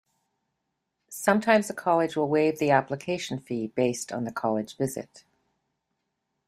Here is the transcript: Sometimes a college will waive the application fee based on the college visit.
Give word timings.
Sometimes 1.11 1.69
a 1.69 1.75
college 1.75 2.15
will 2.15 2.27
waive 2.27 2.57
the 2.57 2.71
application 2.71 3.37
fee 3.39 3.67
based 3.67 4.11
on 4.11 4.23
the 4.23 4.31
college 4.31 4.75
visit. 4.75 5.25